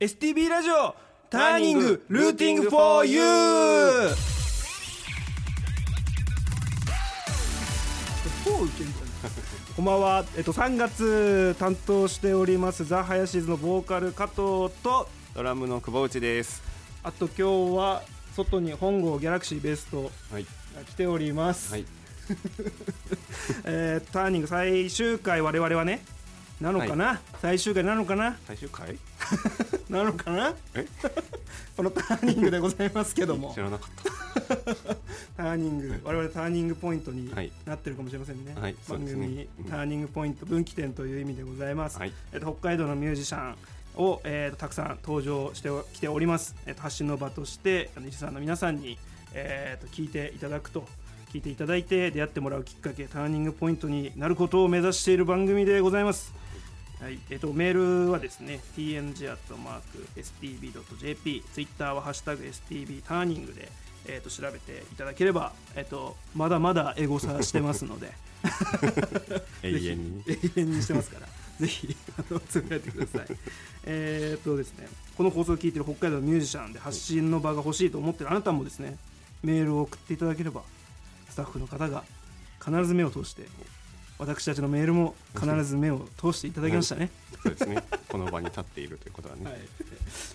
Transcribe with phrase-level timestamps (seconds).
[0.00, 0.94] STB ラジオ
[1.28, 4.14] ターニングルーティングフォーユー
[9.74, 14.36] こんばんは、えっと、3月担当しておりますザ・ハヤシーズのボーカル加藤
[14.84, 16.62] とドラムの久保内です。
[17.02, 18.02] あと今日は
[18.36, 20.44] 外に本郷ギャラクシーベストはい。
[20.76, 21.84] が来ております、はい。
[23.66, 26.04] えーターニング最終回我々はね
[26.60, 28.36] なのかな、最終回なのかな？
[28.46, 28.96] 最終回？
[29.88, 30.54] なのかな？
[30.74, 30.86] え？
[31.76, 33.52] このターニングでございますけども。
[33.54, 33.90] 知らなかっ
[35.36, 37.52] ターニング我々ターニングポイントにはい。
[37.64, 39.26] なってるかもしれませんね、はい番ですね。
[39.26, 39.64] 組、うん。
[39.66, 42.00] ターニングポイント分岐点という意味でございます、た。
[42.00, 42.12] はい。
[42.32, 43.56] えっと、北海道のミュージシャン
[43.96, 48.98] を、えーとたくさん登場しておきております、えっと、発信の場としてあのリスナーの皆さんに、
[49.32, 50.84] えーと聞いていただくと。
[51.32, 56.32] 聞いていただいて出会ってもらうきっかけターニングポイントになることを目指している番組でございます
[57.00, 57.18] はい。
[57.30, 59.34] えっと、メールはですね tng.stb.jp
[61.52, 63.70] ツイッターは「ハッシュタグ #stb ターニングで」
[64.06, 68.12] えっと調べていただければ、えっと、まだまだエゴサしてますので。
[69.62, 70.22] 永遠に。
[70.26, 71.28] 永遠にしてますから。
[71.60, 73.36] ぜひあのつぶやいてください。
[73.84, 78.96] えーっとですねこの放送を聞いている北海道のミュージシャンで発信の場が欲しいと思っているあなたもですね
[79.42, 80.62] メールを送っていただければ
[81.28, 82.04] スタッフの方が
[82.64, 83.42] 必ず目を通して
[84.18, 87.10] 私たちのメールも必ず目を通していただきましたね、
[87.42, 87.82] そうですね。
[88.08, 89.44] この場に立っているということはね。
[89.44, 89.54] はい、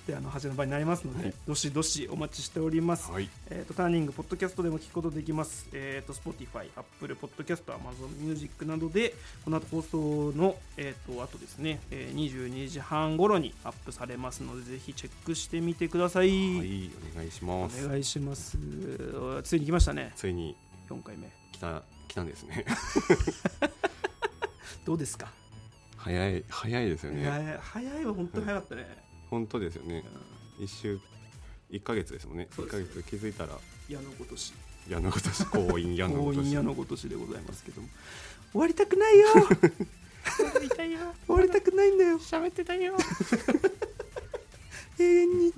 [0.07, 3.29] であの恥の場になりますので、はいどしどしお待ちしております、はい。
[3.49, 5.67] えー、とターニングポッドキャストでも聞くことできます。
[5.73, 16.29] えー、と Spotify、Apple Podcast、Amazon Music などでこの後放送の、えー、とあとですね、えー、22時半頃にアップされますのでぜひチェックしてみてください。
[16.29, 16.91] はい。
[17.15, 17.85] お願いします。
[17.85, 18.57] お願いします。
[19.43, 20.13] ついに来ましたね。
[20.15, 20.55] ついに
[20.93, 21.29] 4回目。
[21.51, 22.65] 来た来たんですね。
[24.85, 25.31] どうですか？
[25.97, 27.21] 早い早いですよね。
[27.21, 29.03] いや早いは本当に早かったね。
[29.29, 30.03] 本当ですよね。
[30.59, 30.99] 一週
[31.69, 32.47] 一ヶ月ですもんね。
[32.55, 33.57] そうです一ヶ月気づいたら
[33.89, 34.53] 矢のごとし、
[34.89, 36.63] 矢のごとし婚姻矢のごとし 強引矢。
[36.63, 37.87] のごとしでございますけども、
[38.51, 39.27] 終わりたくないよ。
[39.31, 40.99] 終わりたいよ。
[41.25, 42.19] 終わりたくないんだよ。
[42.19, 42.97] 喋ってたよ。
[44.99, 45.53] 永遠に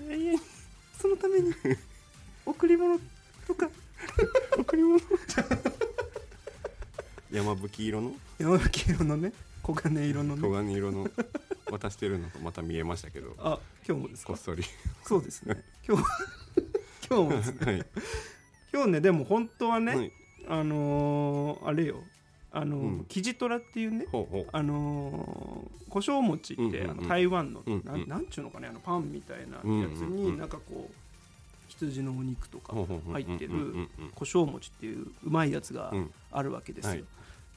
[1.01, 1.53] そのために
[2.45, 2.99] 贈り物
[3.47, 3.69] とか
[4.57, 4.99] 贈り物。
[7.31, 8.13] 山吹色の？
[8.39, 9.33] 山吹色のね。
[9.65, 11.07] 黄金色の黄ね金色の。
[11.71, 13.33] 渡してるのがまた見えましたけど。
[13.39, 14.33] あ今日もですか？
[14.33, 14.63] こっそり。
[15.03, 15.63] そうですね。
[15.87, 16.03] 今日
[17.09, 17.65] 今日もですね。
[17.65, 17.85] はい。
[18.73, 20.11] 今日ねでも本当はね、はい。
[20.47, 22.03] あのーあれよ。
[22.51, 23.05] あのーうん。
[23.05, 24.47] キジトラっていうねほうほう。
[24.51, 26.91] あのー胡椒餅って、うんうんうん。
[26.91, 27.83] あの台湾の、うんうん。
[27.85, 30.93] なんなんちゅうのかねあのパンみたいなやつうんうんうんになんかこう
[31.79, 32.73] 羊のお肉とか
[33.11, 35.93] 入ってる胡椒餅っていううまいやつが
[36.31, 37.03] あるわけですよ、はい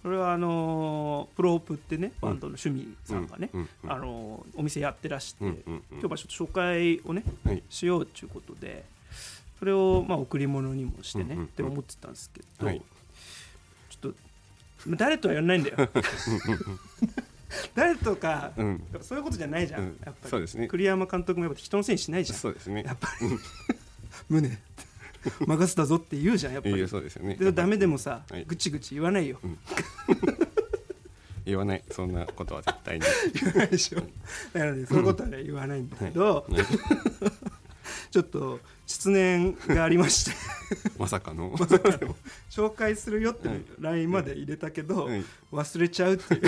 [0.02, 3.50] それはあのプロープってねバンドの趣味さんがね、
[3.86, 7.24] あのお店やってらして、うんうんうん今日はちょっと紹介をね
[7.68, 8.84] しようということで
[9.58, 14.14] それをまあ贈り物にもしてね、って思ってたんですけど、ちょっと
[14.90, 15.76] 誰とは言わないんだよ
[17.74, 18.52] 誰とか、
[19.00, 23.26] そういうことじゃないじゃん、やっぱり栗山監督もやっぱ人のせいにしないじゃんそうですねやっぱり
[24.28, 24.58] 胸。
[25.46, 26.76] 任せたぞって言うじゃんやっぱり。
[26.76, 27.34] いやそうですよね。
[27.36, 28.44] でダメでもさ、はい。
[28.44, 29.40] ぐちぐち言わないよ、
[31.44, 31.84] 言わない。
[31.90, 33.04] そんなことは絶対に。
[33.34, 34.00] 言わないでしょ。
[34.00, 36.62] だからねそういうことはね言わないんだけど、はい。
[38.10, 40.36] ちょっと失念がありまして。
[40.98, 41.52] まさかの。
[42.50, 43.62] 紹介するよってはい。
[43.80, 45.24] LINE まで入れたけど、はい。
[45.52, 46.42] 忘れちゃうっていう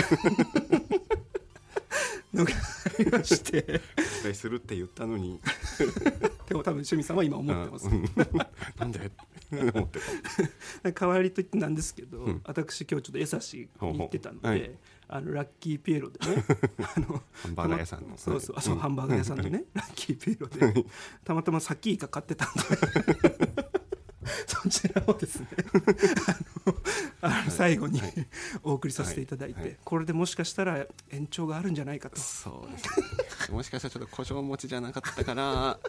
[2.33, 3.81] のがありまして。
[4.21, 5.39] 期待するって言ったのに。
[6.47, 8.03] でも多分趣味さんは今思ってます、うん。
[8.79, 9.11] なんで？
[9.51, 9.99] 思って
[10.83, 10.91] た。
[10.91, 12.41] 代わりと言ってなんですけど、ん。
[12.45, 14.71] 私今日ちょっと江差しに行ってたんで、はい。
[15.13, 16.43] あのラッキーピエロでね
[16.95, 18.17] あのハンバーガー屋さんの。
[18.17, 20.85] そうそう、はいそうハンバーガー屋さんのね、ラッキーピエロで
[21.25, 23.60] たまたまサキイカ買ってたんで
[24.45, 25.47] そちらをですね
[27.21, 28.01] あの最後に
[28.63, 29.69] お送りさせていただいて、はい。
[29.69, 29.77] はい。
[29.83, 32.19] これでもしかしたら延長があるんじゃないかと。
[32.19, 32.85] そうです
[33.51, 33.55] ね。
[33.55, 35.79] もしかしたらちょっと胡椒餅じゃなかったから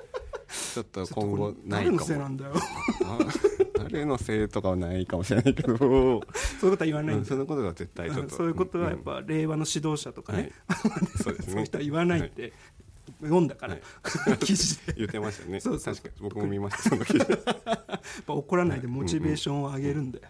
[0.75, 2.52] ちょっと今後ない誰のかもせいなんだよ。
[3.05, 3.19] あ
[3.90, 5.76] 誰のせいとかはないかもしれないけど。
[5.76, 6.25] そういうこ
[6.61, 8.37] とは言わないんそのことは絶対ちょっと。
[8.37, 10.43] そういうことはやっぱ令和の指導者とかはい。
[10.44, 10.52] ね、
[11.23, 11.52] そうですね。
[11.52, 12.52] そういう人は言わないって
[13.23, 13.77] 読んだから、
[14.39, 14.95] 記事で。
[14.99, 15.61] 言ってましたよね。
[15.61, 16.23] そうそう確かに。
[16.29, 17.31] 僕も見ましたその記事。
[17.31, 20.25] やっぱ怒らないでモチベーションを上げるんだよ、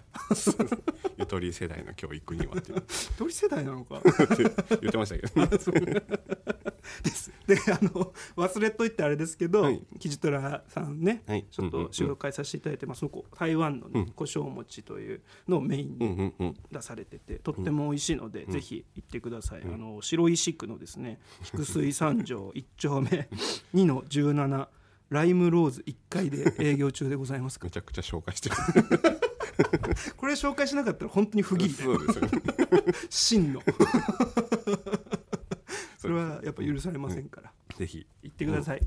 [1.19, 4.01] ゆとり世代の教育にはって一人 世代なのか。
[4.81, 6.03] 言ってましたけどね。
[7.03, 9.83] ですであの忘れといてあれですけど、はい。
[9.99, 11.47] キジトラさんね、はい。
[11.51, 23.09] ちょっと紹介させていただいて、まあ、その子台湾の、ね胡椒餅というのをメインにうんうんうん出されてて、とっても美味しいので、ぜひ行ってください、あの白石区のですね菊水三条1丁目
[23.75, 24.69] 2の17
[25.11, 27.67] ライムローズ1階で営業中でございますか。
[27.67, 28.57] めちゃくちゃ紹介してる。
[30.17, 32.31] これ紹介しなかったら本当に不義理そうですよね。
[33.11, 33.63] 真の
[36.03, 38.05] それはやっぱ許されませんから、ぜひ。
[38.25, 38.81] 行ってください、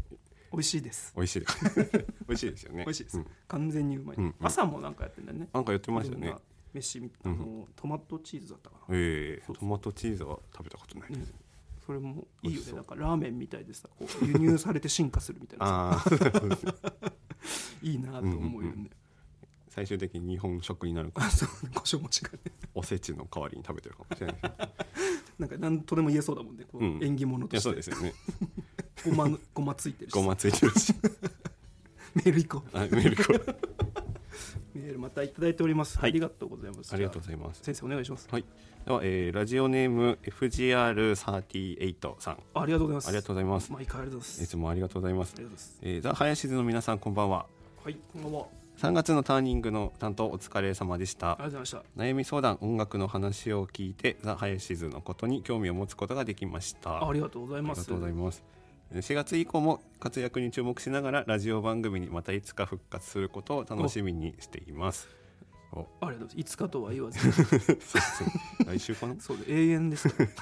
[0.51, 1.13] 美味しいです。
[1.15, 1.39] 美味しい。
[1.39, 2.83] で す美味しいですよね。
[2.83, 3.27] 美味しいです、うん。
[3.47, 4.35] 完全にうまい、うんうん。
[4.41, 5.47] 朝もなんかやってんだよね。
[5.53, 6.35] なんかやってましたね。
[6.73, 8.83] 飯みあの、トマトチーズだったかな。
[8.89, 9.53] ええ。
[9.53, 11.33] トマトチーズは食べたことないです。
[11.85, 12.73] それもいいよね。
[12.73, 16.03] なんかラーメンみたいでさこう輸入されて進化するみたいな。
[17.81, 18.91] いいなと思うよね、うんうん。
[19.69, 21.23] 最終的に日本食になるか。
[21.23, 21.49] あそう。
[21.73, 22.39] 胡椒餅がね。
[22.73, 24.51] おせちの代わりに食べてるかもしれないですね
[25.37, 26.63] なんか何とでも言えそうだもんね。
[26.71, 26.99] こう、うん。
[27.01, 27.63] 縁起物として。
[27.63, 28.13] そうですよね。
[29.05, 30.13] ごまのごまついてるし。
[30.13, 30.93] ごまついてるし。
[32.15, 32.77] メール行こう。
[32.77, 33.33] あメールこ
[34.73, 36.11] メールまたいただいております、はい。
[36.11, 36.93] ありがとうございます。
[36.93, 37.61] ありがとうございます。
[37.63, 38.27] 先生お願いします。
[38.31, 38.45] はい。
[38.85, 42.37] では、えーラジオネーム FGR38 さん。
[42.53, 43.07] ありがとうございます。
[43.07, 43.71] ありがとうございます。
[43.71, 44.43] 毎回ありがとうございます。
[44.43, 45.33] いつもありがとうございます。
[45.35, 45.79] ありがとうございます。
[45.81, 47.45] えー、ザ・林津の皆さんこんばんは。
[47.83, 51.31] はいこんばんは3月のターニングの担当お疲れ様でした。
[51.31, 52.01] ありがとうございました。
[52.01, 57.07] 悩み相談音楽の話を聞いてザ・林津のことに興味を持つことができました。
[57.07, 57.79] ありがとうございます。
[57.79, 58.43] ありがとうございます。
[58.93, 65.07] 4月以降も活躍に注目しながらラジオ番組にまたいつか復活することを楽しみにしています。
[65.09, 65.24] お
[66.01, 66.37] ありがとうございます。
[66.39, 67.19] いつかとは言わず。
[68.65, 69.15] 来週かな？
[69.19, 70.29] そうで永遠ですから。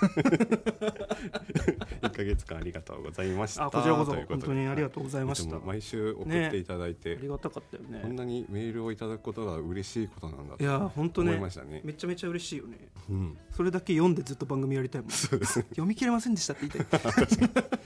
[2.09, 3.65] 1ヶ月間ありがとうございました。
[3.65, 4.13] あこちらこそ。
[4.13, 5.59] 本当にありがとうございました。
[5.59, 7.99] 毎週送っていただいて、ありがたかったよね。
[8.01, 11.31] こんなにメールをいただくことが嬉しいことなんだいとや本当ね。
[11.31, 11.81] 思いましたね。
[11.83, 12.89] めちゃめちゃ嬉しいよね。
[13.09, 13.37] うん。
[13.51, 17.01] それだけ読んでずっと番組やりたいもん読み切れませんでしたって言いたい。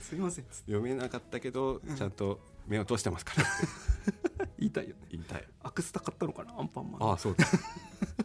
[0.01, 0.45] すいません。
[0.65, 3.47] 読めなかったけどちゃんと目を通してますから。
[4.59, 5.07] 言いたいよね。
[5.11, 5.47] 言いたい。
[5.63, 7.09] アクスタ買ったのかなアンパンマン。
[7.09, 7.45] ああそうだ。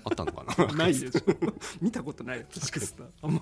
[0.04, 0.66] あったのかな。
[0.74, 1.20] ないでしょ
[1.80, 2.46] 見たことないよ。
[2.48, 3.04] アクスタ。
[3.22, 3.40] あんま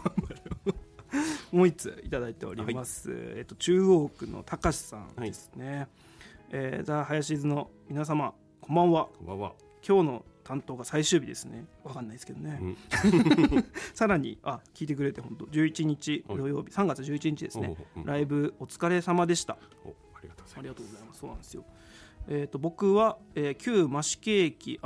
[1.53, 5.89] もう一ついただいております、えっと中央区のたかしさんですね、
[6.51, 9.09] えーザ・林津の皆様こんばんは。
[9.19, 9.53] こんばんは、
[9.87, 11.65] 今日の担当が最終日ですね。
[11.83, 12.77] わかんないですけどね、うん、
[13.95, 16.39] さらにあ聞いてくれて本当11日はい。
[16.39, 17.77] 土曜日3月11日ですね。
[18.05, 19.59] ライブお疲れ様でした。
[19.85, 19.95] お
[20.59, 21.21] ありがとうございます。
[21.21, 21.65] そうなんですよ。
[22.29, 24.81] えー、と僕は、えー旧増毛駅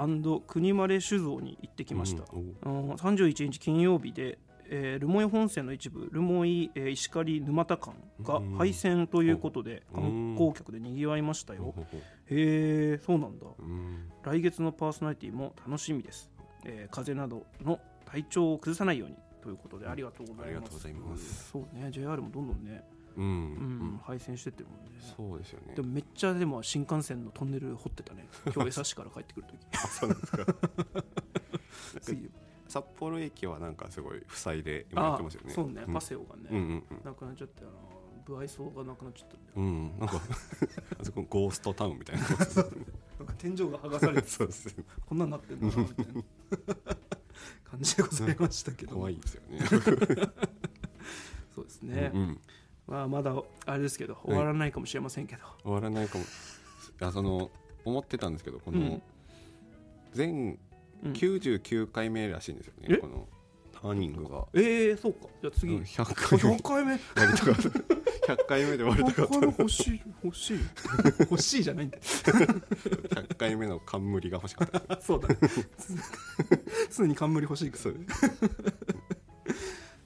[0.46, 4.38] 国丸酒造に行ってきました、うんあの31日金曜日で、
[4.69, 11.62] えールモイ本線の一部ルモイ、えー石狩沼田間がうん廃線ということでうん観光客でにぎわいましたよ。
[11.62, 13.46] おほほほへえそうなんだ。
[13.58, 14.11] うん。
[14.22, 16.31] 来月のパーソナリティも楽しみです、
[16.64, 20.46] えー風邪などの体調を崩さないようにということでありがとうございます。
[20.46, 21.50] ありがとうございます。
[21.50, 22.82] そうね JR もどんどんね、
[23.16, 23.94] うん、ううん。
[23.94, 24.84] ん、廃線してってるもん。
[24.84, 25.75] ねそうですよね。
[25.75, 28.26] でもめっちゃでも新幹線のトンネル掘ってたね。
[28.55, 30.46] 今日江差しから帰ってくるときあそうなんですか。
[32.00, 32.31] 次
[32.69, 35.52] 札幌駅はなんかすごい塞いで今やっあてますよね。
[35.52, 35.93] そうね、ん。
[35.93, 36.61] パセオがね、うんう
[36.94, 37.72] んなくなっちゃってあの
[38.26, 39.64] 不愛想がなくなっちゃったんだよ、うん。
[39.64, 40.16] うんなんか
[40.99, 42.22] あそこゴーストタウンみたいな。
[43.19, 44.84] なんか天井が剥がされてそうですね。
[45.06, 46.22] こんなんなってんだなみたいな。
[47.64, 48.94] 感じでございましたけど。
[48.96, 49.61] 怖いですよね。
[51.55, 52.40] そうですね、うんうん
[52.86, 53.34] まあまだ
[53.66, 56.25] あれですけど終わらないかもしれませんけど、終わらないかも。
[57.00, 57.50] あその
[57.84, 58.81] 思ってたんですけどこうん。
[58.84, 59.02] の
[60.12, 60.58] 全
[61.02, 61.12] うん。
[61.12, 62.96] 99回目らしいんですよね、え？
[62.96, 63.28] この
[63.72, 64.46] ターニングが。
[64.54, 65.26] ええそうか。
[65.42, 66.56] じゃあ次、100回目。
[66.56, 66.92] 100回目？
[66.92, 66.98] や
[67.32, 68.34] りたかった。
[68.34, 69.46] 100回目で終わりたか100った。
[69.46, 70.58] 欲しい欲しい。
[71.20, 72.02] 欲しいじゃないんだよ。
[72.02, 75.00] 100回目の冠が欲しかった。
[75.02, 75.37] そうだね。
[76.97, 77.82] 常 に冠欲しいから。
[77.82, 77.97] そう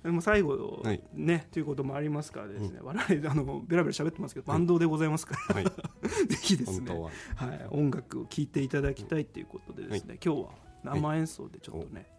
[0.09, 1.03] でも最後、はい。
[1.13, 5.65] ねということもありますからですね、我々あのベラベラ喋ってますけどバンドでございますから、はい。
[6.27, 6.91] ぜひですね。
[6.95, 7.11] は。
[7.37, 10.49] はい、音楽を聴いていただきたいということでですね、今日は
[10.83, 12.11] 生演奏でちょっとね、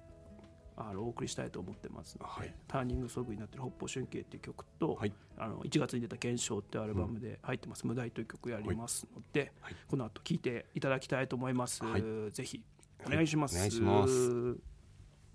[0.78, 2.54] あのお送りしたいと思ってますので、はい。
[2.68, 5.14] ターニングソングになってる「北方春景」っていう曲と、はい。
[5.40, 9.76] あの1月に出た「検証」っていうアルバムで入ってます「無題」という曲やりますので、はい。
[9.88, 12.04] この後聴いていただきたいと思います、はい。
[12.32, 12.64] ぜひ
[13.04, 14.79] お願いします、お願いします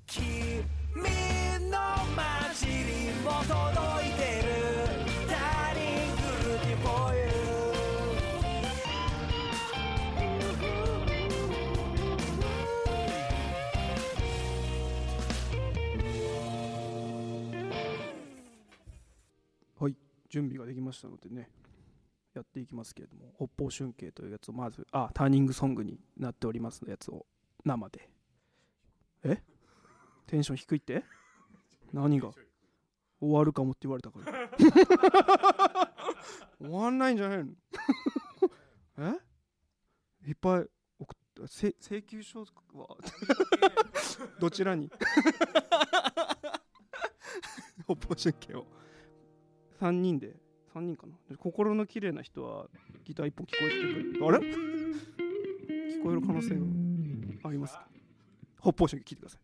[0.06, 0.64] 君
[1.70, 1.78] の
[2.14, 4.48] 街にも届いてる
[5.28, 5.80] ターニ
[6.12, 6.20] ング
[6.52, 7.22] ルティン for you
[19.80, 19.96] はい
[20.28, 21.48] 準備ができましたのでね
[22.34, 27.26] やっていきますけれども北方春景というやつをまずあターニングソングになっておりますのやつを
[27.64, 28.08] 生で。
[29.24, 29.42] え？
[30.26, 31.04] テンション低いって？
[31.92, 32.30] 何が？
[33.20, 34.50] 終わるかもって言われたから。
[36.60, 37.50] 終わんないんじゃないの？
[38.98, 40.28] え？
[40.28, 40.66] いっぱい
[40.98, 42.46] 送ったせ請求書は？
[44.40, 44.90] どちらに？
[47.84, 48.66] 北方神経を。
[49.80, 50.36] 3人で
[50.74, 51.36] ？3人かな？
[51.36, 52.68] 心の綺麗な人は
[53.04, 54.26] ギター1本聞こえてくる。
[54.26, 54.38] あれ？
[55.94, 57.78] 聞こえる可能性があります
[58.60, 59.40] 北方神経聞いてください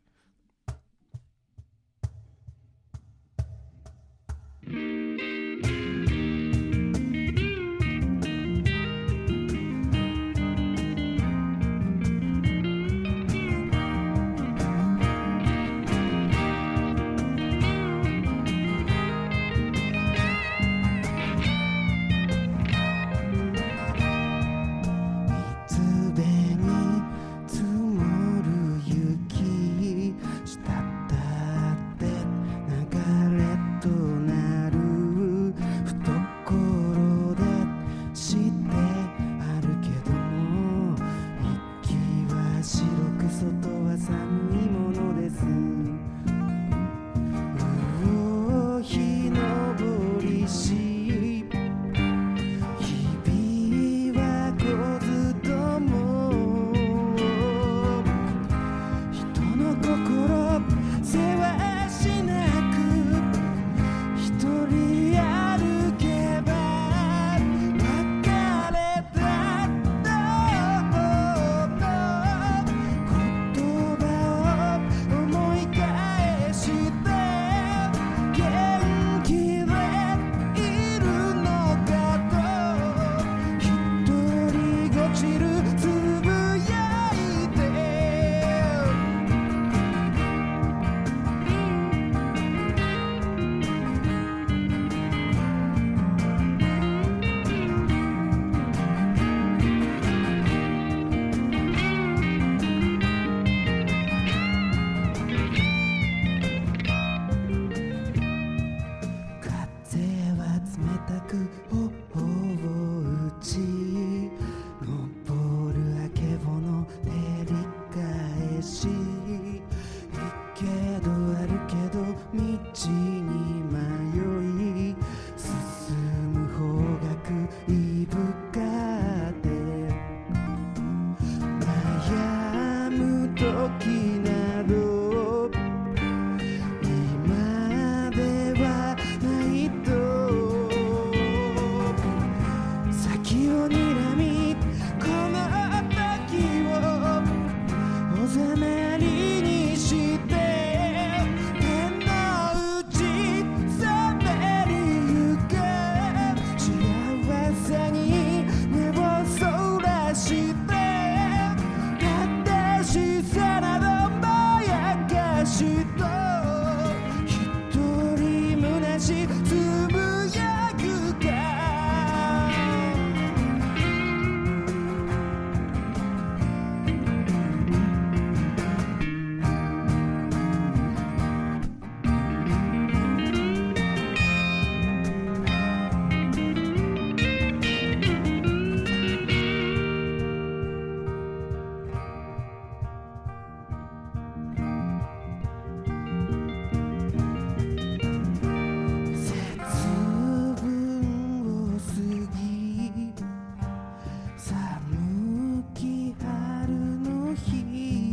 [207.37, 208.10] He.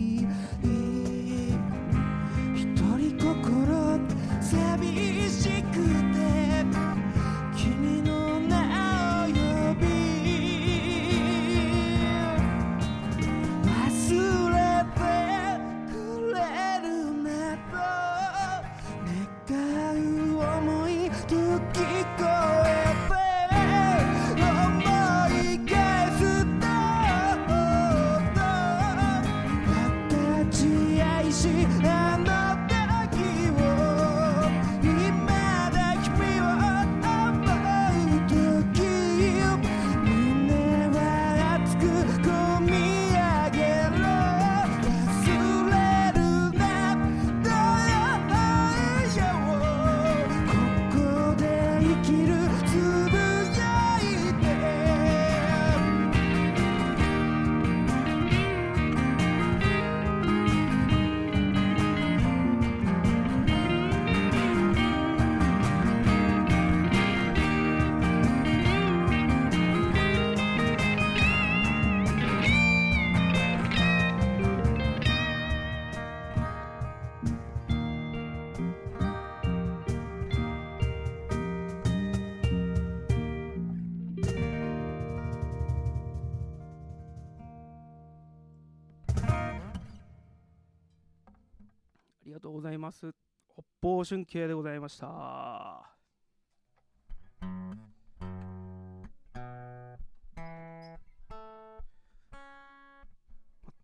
[93.87, 95.89] 方春景でございました。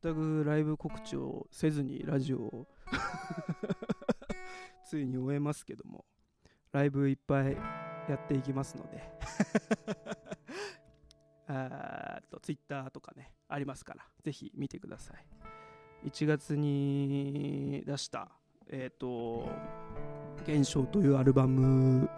[0.03, 2.67] 全くライブ告知をせずにラジオを
[4.83, 6.03] ついに終えますけども
[6.74, 7.53] ライブいっぱい
[8.10, 9.01] やっていきますので。
[11.48, 15.25] あーっとツイッターとかねありますからぜひ見てください。
[16.10, 18.29] 1月に出した
[18.67, 19.50] えっ、と
[20.47, 22.09] 「現象」というアルバム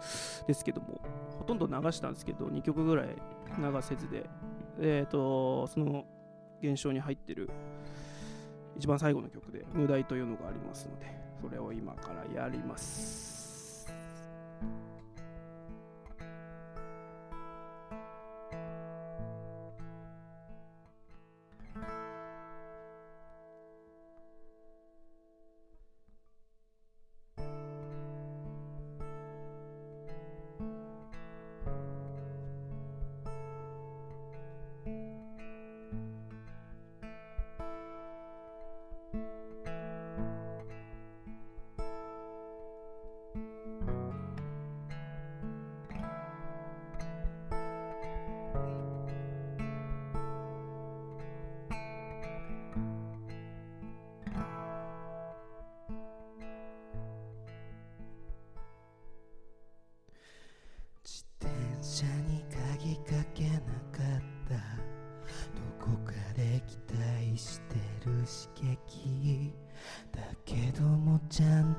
[0.46, 1.00] ですけども
[1.38, 3.08] ほとんど流したんですけど2曲ぐらい
[3.58, 4.28] 流せずで
[4.78, 6.04] えっ、とその
[6.62, 7.50] 現象に入ってる
[8.76, 11.06] 一番最後の曲で「無題」というのがありますので
[11.40, 13.35] それを今からやります。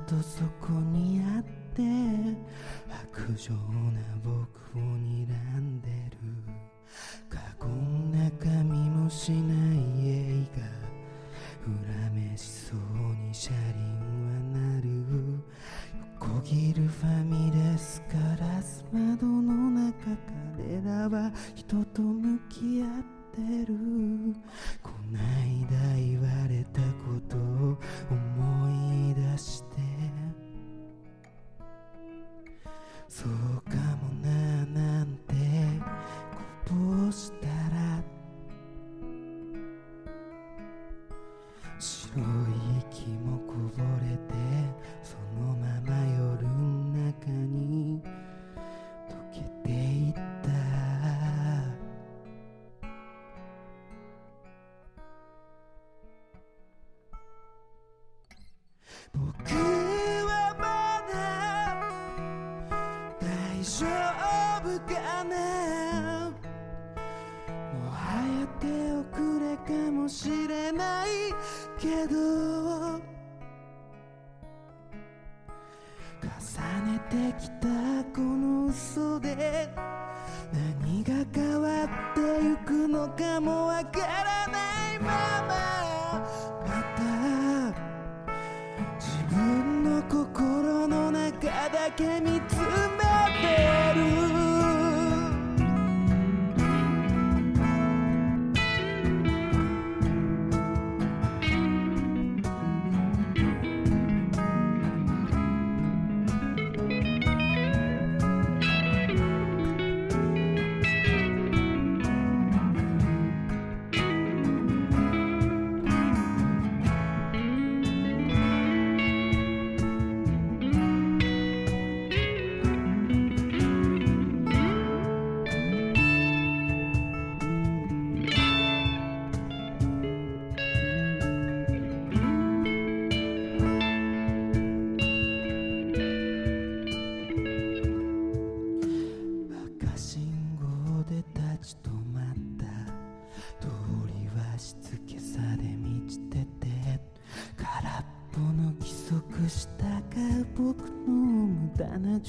[0.07, 1.43] とそこにあっ
[1.75, 1.81] て
[3.11, 4.36] 白状な僕
[76.21, 76.31] 重
[76.91, 77.67] ねてきた
[78.15, 79.69] この嘘で
[80.51, 85.07] 何が変わってゆくのかもわからないま
[85.47, 85.53] ま。
[86.65, 87.03] また
[88.99, 92.65] 自分の心の中だけ見つめ
[93.41, 93.45] て
[93.95, 94.26] る。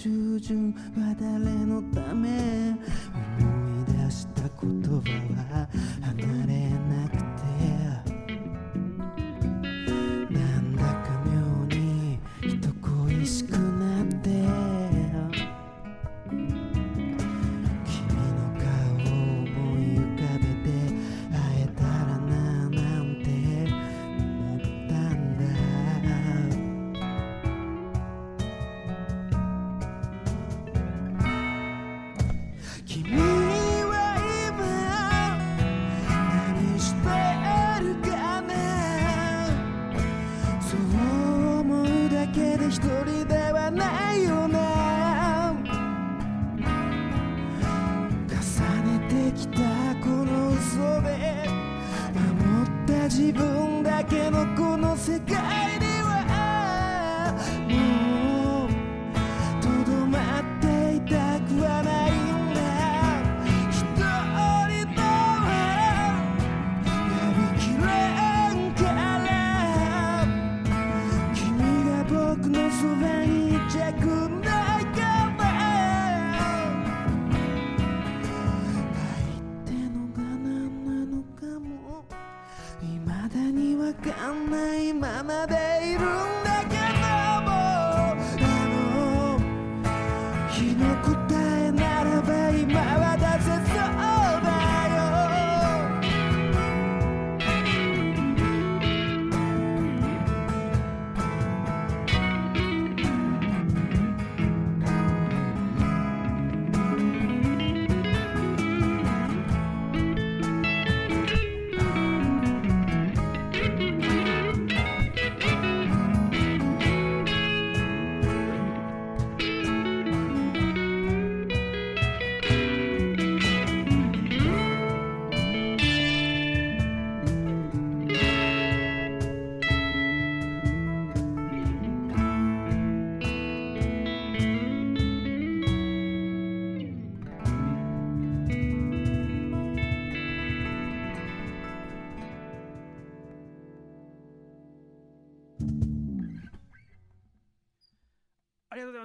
[0.06, 0.40] 無
[1.00, 1.07] 駄
[82.96, 85.77] 未だにわかんないままで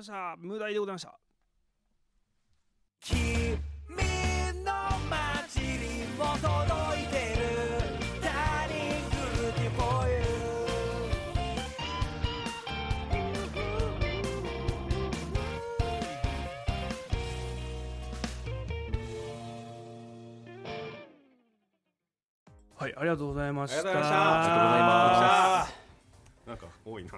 [0.04, 0.36] ました。
[0.38, 1.18] 無題でございました。
[3.00, 3.58] 君
[4.63, 4.74] の
[5.10, 7.44] 街にも届いてる。
[8.22, 9.00] Turning
[9.39, 10.13] Good for You
[22.76, 23.80] はいありがとうございました。
[23.80, 24.34] ありがとうございました。
[24.34, 25.73] ありがとうございまなんか
[26.86, 27.12] 多いな。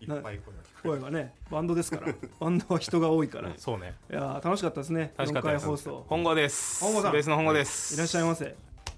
[0.00, 0.04] え？
[0.04, 2.12] いっぱい声が声がねバンドですから。
[2.40, 3.48] バンドは人が多いから。
[3.50, 3.94] い そうね。
[4.08, 5.12] やー楽しかったですね。
[5.16, 5.64] 4楽しかったです。
[5.64, 6.04] 回放送。
[6.08, 6.82] 本郷です。
[6.84, 7.12] 本郷さん。
[7.12, 7.94] ベースの本郷です。
[7.94, 8.54] いらっしゃいませ。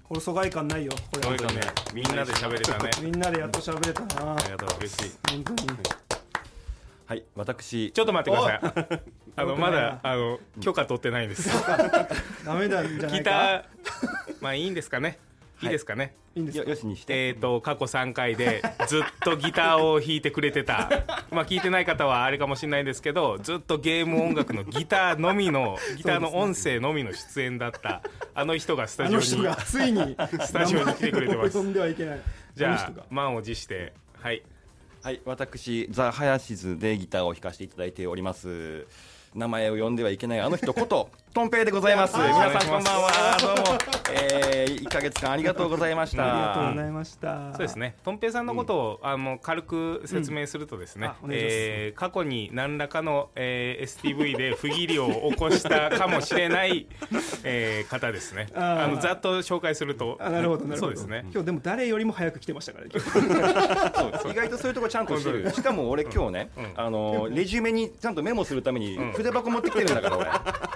[0.07, 0.91] これ疎外感ないよ。
[1.13, 1.61] これね
[1.93, 2.89] みんなで喋れたね。
[3.01, 4.33] みんなでやっと喋れたな。
[4.33, 4.79] ありがとう。
[4.79, 5.11] 嬉しい。
[5.31, 5.69] 本当に。
[7.07, 9.01] はい、私、ちょっと待ってください。
[9.35, 11.49] あのまだあの許可取ってないんです。
[12.45, 13.65] ダメなんじゃなギタいか？
[14.31, 15.19] ーまあいいんですかね
[15.61, 15.65] い。
[15.67, 16.03] いですかね？
[16.03, 16.69] よいいんですか？
[16.69, 20.89] よしにして、えー、と過去3回でずっとギターを弾いてくれてた。
[21.31, 28.01] まあ聞いてない方はあれかもしれないですけどずっとゲーム音楽のギターのみのギターの音声のみの出演だった
[28.33, 31.57] あの人がスタジオにあの人がついにスタジオに来てくれてます。
[31.57, 32.21] 名前を呼んではいけない。
[32.55, 34.43] じゃあ満を持してはい。
[35.03, 38.87] はい、私、ザ・ハヤシズでギターを弾かせていただいております。
[39.35, 42.15] 名前を呼んではいけないあの人こと、トンペイでございます。
[42.15, 42.33] はい。
[42.33, 43.37] 皆さんこんばんは。
[43.41, 43.77] どうも、
[44.13, 46.77] えー、1ヶ月間ありがとうございましありがとうたご。
[46.77, 47.51] ざいました。
[47.51, 51.29] そうですね、とんぺいさんのことを、あの軽く説明するとですね、うん。
[51.33, 56.87] えー過去に何らかの、えー STV で不義理を起こしたかもしれない、
[57.43, 58.47] えー方ですね。
[58.55, 60.17] あのざっと紹介すると。
[60.21, 60.87] あなるほどなるほど。
[60.87, 61.25] そうですね。
[61.33, 63.09] 今日でも誰よりも早く来てましたから今日
[64.23, 65.51] そう意外とそういうところちゃんとしてる。
[65.51, 66.73] しかも俺今日ね、うん。
[66.77, 70.29] あのレジュメにちゃんとメモするために筆箱持ってきてるんだから俺。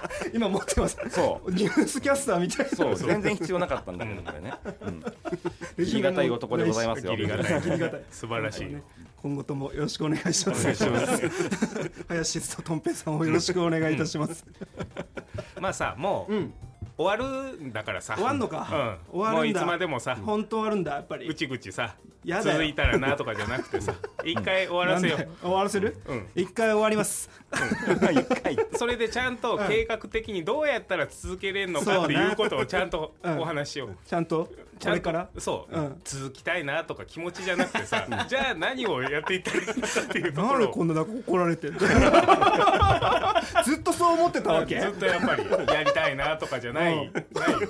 [0.32, 0.96] 今持ってます。
[1.10, 1.52] そう。
[1.52, 2.76] ニュースキャスターみたいな。
[2.76, 4.54] そう、 全然必要なかったんだけどこれね。
[4.82, 5.04] うん。
[5.76, 7.12] レジュメも義理がたい男でございますよ。
[7.12, 7.52] 義理がたい。
[7.54, 8.02] 義理がたい。
[8.10, 8.82] 素晴らしい、ね
[9.22, 10.62] 今後ともよろしくお願いします。
[10.62, 11.30] お願いします。
[12.08, 14.46] 林ととんぺいさんをよろしくお願いいたします。
[15.60, 16.54] まあさもう、うん。
[16.96, 18.14] 終わるんだからさ。
[18.14, 18.98] 終わんのか。
[19.12, 19.60] うん、終わるんだ。
[19.60, 20.16] もういつまでもさ。
[20.16, 21.26] 本当あるんだやっぱり。
[21.26, 22.58] ぐちぐちさやだよ。
[22.58, 25.96] 続いたらなとかじゃなくてさ一回終わらせよなんで終わらせる？
[26.06, 26.26] うん。
[26.34, 27.30] 一回終わります。
[28.12, 28.56] 一回。
[28.76, 33.38] それでちゃんと計画的にどうやったら続けれるのかっていうことをちゃんとうん。
[33.40, 33.96] お話しよう。
[34.06, 34.48] ちゃんと？
[34.78, 35.28] ちゃんことれから？
[35.38, 36.00] そう、うん。
[36.04, 41.78] 続きたいなとか気持ちじゃなくてさ、じゃあ何をやっていったらいいのかっていうとこなんでろをこんな怒られてんの？
[43.64, 44.80] ずっとそう思ってたわけ？
[44.80, 47.12] ずっとやっぱりやりたいなとかじゃない、うん。
[47.40, 47.60] ないよ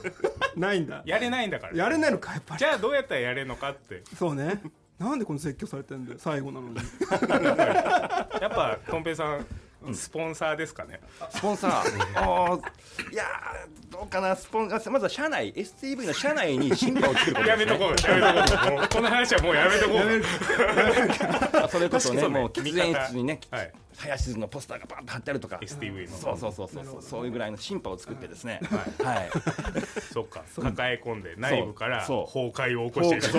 [0.56, 1.02] ないんだ。
[1.04, 1.74] やれないんだから。
[1.74, 2.58] やれないのかやっぱり。
[2.58, 4.02] じゃあどうやったらやれるのかって。
[4.16, 4.60] そうね。
[4.98, 6.76] なんでこの説教されてんだよ最後なのに。
[8.40, 9.46] やっぱとんぺいさん
[9.94, 11.88] スポンサーですかね、スポンサー。
[13.10, 14.36] いやーどうかな。
[14.36, 17.56] スポンあまずは社内 STV の社内に進化を作ることね。
[17.56, 18.70] めとこうやめとこう。
[18.72, 19.94] もうこの話はもうやめとこ
[21.54, 21.56] う。
[21.64, 25.58] あそれこそねもう喫煙室にね、はい林のポスターがバンと貼ってあるとか。
[25.62, 26.16] STV の。
[26.16, 26.84] そうそうそうそう。
[26.84, 28.60] そうそういうぐらいの進化を作ってですね。
[28.64, 28.76] は
[29.14, 29.16] い。
[29.16, 29.30] はい。
[30.12, 30.42] そっか。
[30.60, 32.26] 抱え込んで内部からそう。
[32.26, 33.28] 崩壊を起こしている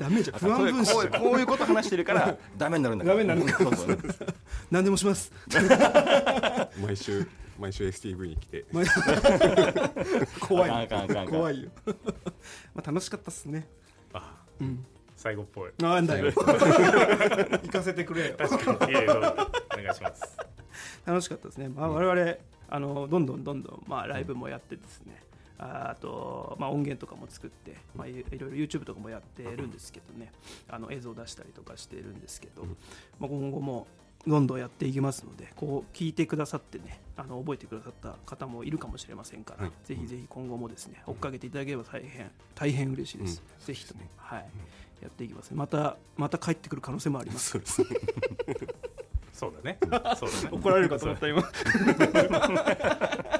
[0.00, 0.38] ダメじゃん。
[0.38, 1.08] 不安分子。
[1.18, 3.18] こういうこと話してるから ダメになるんだから。
[3.18, 3.98] ダメになるんだそうそう。
[4.70, 5.30] 何でもします。
[6.82, 7.26] 毎週
[7.58, 8.64] 毎週 STV に来て。
[8.72, 8.80] ま
[10.40, 10.88] 怖い。
[11.28, 11.70] 怖いよ。
[12.74, 13.68] まあ楽しかったっすね。
[14.14, 14.34] あ。
[14.60, 14.84] うん
[15.20, 15.70] 最後っぽい。
[15.76, 16.32] なんだよ。
[16.32, 18.36] 行かせてくれよ。
[18.38, 18.94] 確かに。
[18.96, 20.38] お願いします。
[21.04, 22.36] 楽しかったですね、まあ、我々
[22.70, 25.22] あのどんどんどんどん、まあ、ライブもやってですね、
[25.58, 30.32] ああと、まあ、音源とかも作って、まあ、いいろいろ YouTube とかもやってるんですけどね。
[30.70, 33.88] あの映像を出したりとかしてるんですけど、まあ、今後も
[34.26, 39.72] どんどんやっていきますのでこう聞いてくださってねあの覚えてくださった方もいるかもしれませんから、はい。
[39.84, 44.48] ぜひぜひ今後もですね追っかけていただければ大変大変嬉しいです、ぜひとも、はい
[45.00, 47.58] やっていきますまたまた帰ってくる可能性もあります。
[49.32, 49.78] そうだね。
[50.16, 50.48] そうだね。
[50.52, 51.40] 怒られるかと思った今。
[51.40, 51.48] は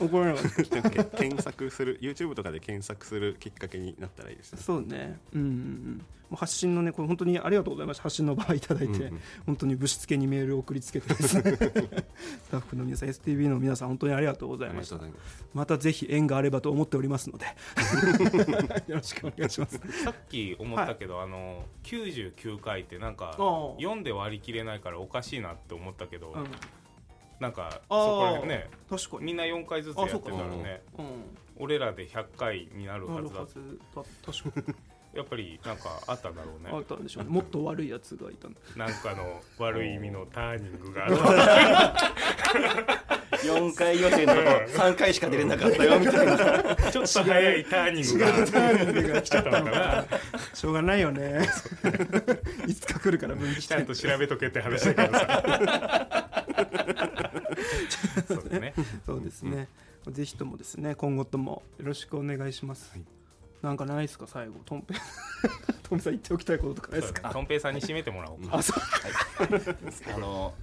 [0.00, 4.58] 怒られなかったなんか検索する YouTube とかで検索するきっかけになったらいいですね。
[4.62, 9.20] そうね、うんうんうん、もう発信のね、これ本当にありがとうございました、発信の場いただいて、うんうん。
[9.46, 11.42] 本当にぶしつけにメールを送りつけてですね、
[12.44, 14.96] スタッフの皆さん、STV の皆さん、本当にありがとうございました。
[14.96, 15.46] ます。
[15.54, 17.46] またぜひ縁があればと思っておりますので、
[18.88, 19.78] よろしくお願いします。
[20.02, 23.34] さっき思ったけど、あの99回ってなんか
[23.78, 26.46] 読んで割り切れないからおかしいなって思ったけど、うん、
[27.40, 28.70] なんかそああこら辺ね。
[28.88, 29.24] 確かに。
[29.24, 31.06] みんな4回ずつやってたらねうん、
[31.58, 34.02] 俺らで100回になるはずだなるはずだ。
[34.32, 34.76] 確かに。
[35.14, 37.30] やっぱりなんかあったんだろうあっねたんでしょうね。
[37.30, 38.58] もっと悪いやつがいたんだ。
[38.76, 41.94] なんかの悪い意味のターニングがあ
[43.32, 46.36] っ4 回予定のとこ3回しか出れなかったよみたいな。
[46.36, 48.32] た ちょっと早いターニングが。
[48.32, 50.04] ターニングが来ちゃったのかな。
[50.52, 51.46] しょうがないよね。
[52.66, 56.43] いつか来るから分岐ちゃんと調べとけって話だけどさ
[58.28, 58.74] そうだね。
[59.06, 59.68] そうですね、
[60.10, 63.04] ぜひともですね今後ともよろしくお願いします、はい。
[63.62, 64.26] なんかないですか？
[64.26, 64.54] 最後。
[64.64, 64.94] トンペ
[65.82, 68.58] トンペさん言っておきたいこととかないですかとんぺいさんに締めてもらおうか。
[68.58, 68.82] あそう。
[70.14, 70.54] あの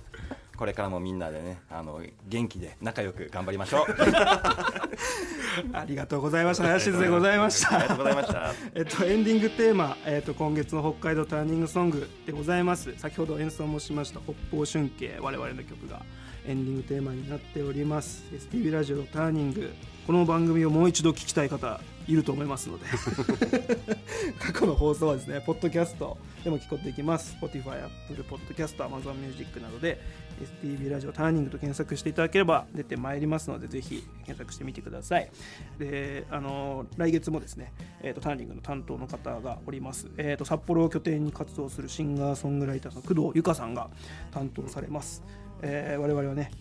[0.62, 3.86] これからもみんなでねあの元気で仲良く頑張りましょう。
[5.74, 6.66] ありがとうございました。
[6.66, 7.80] 林でございました。
[7.80, 8.54] ありがとうございました。
[8.76, 12.94] えっとエンディングテーマ、えっと、今月の北海道ターニングソングでございます。
[13.00, 16.04] 先ほど演奏もしました北方春景我々の曲が
[16.46, 18.24] エンディングテーマになっております。
[18.32, 19.74] STV ラジオのターニング
[20.06, 22.86] この番組をもう一度聞きたい方いると思いますので。
[24.40, 27.36] 過去の放送はですねポッドキャストでも聞くことできます。
[27.42, 30.00] Spotify、Apple Podcast、Amazon Music などで
[30.42, 35.30] STB ラジオターニングと検索していただければ出てまいりますのでぜひ検索してみてください。
[35.78, 43.90] であの来月もですね、えー、とターニングの担当の方がおります、えー、と札幌を拠点に活動するシンガーソングライターの工藤由香さんが
[44.32, 45.24] 担当されます、
[45.62, 46.52] えー我々はね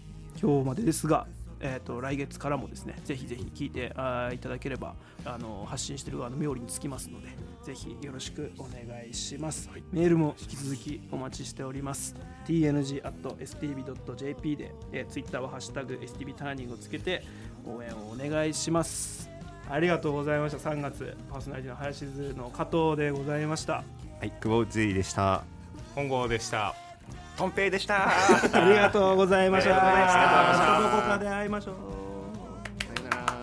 [0.40, 1.26] 今日までですが
[1.60, 4.94] えー、と来月からもですねぜひぜひ聞いてあーいただければ
[5.24, 7.28] あの発信している側の冥利につきますので
[7.62, 12.16] ぜひよろしくお願いします、メールも引き続きお待ちしております。
[12.46, 12.96] tng.stb.jp
[14.56, 17.22] で、えー、ツイッターは「ハッシュタグ #stb ターニング」をつけて
[17.66, 19.28] 応援をお願いします。
[19.68, 20.70] ありがとうございました。
[20.70, 23.74] 3月パーソナリティの林津の加藤でございました。
[23.74, 23.84] は
[24.24, 25.44] い久保内でした。
[25.94, 26.89] 本郷でした
[27.40, 28.10] とんぺいでした。
[28.10, 29.70] ありがとうございました。
[29.70, 30.78] ました。
[30.78, 31.74] どこかで会いましょう。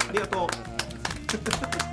[0.08, 1.87] ありがとう